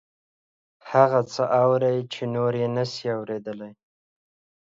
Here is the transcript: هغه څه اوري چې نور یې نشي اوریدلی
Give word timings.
هغه 0.91 1.19
څه 1.33 1.43
اوري 1.61 1.95
چې 2.13 2.21
نور 2.35 2.53
یې 2.61 2.67
نشي 2.75 3.07
اوریدلی 3.17 3.71